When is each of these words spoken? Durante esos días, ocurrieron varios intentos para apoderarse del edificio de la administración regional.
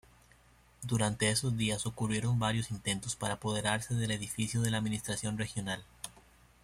Durante 0.81 1.29
esos 1.29 1.57
días, 1.57 1.85
ocurrieron 1.85 2.39
varios 2.39 2.71
intentos 2.71 3.15
para 3.15 3.35
apoderarse 3.35 3.93
del 3.93 4.09
edificio 4.09 4.59
de 4.61 4.71
la 4.71 4.79
administración 4.79 5.37
regional. 5.37 5.83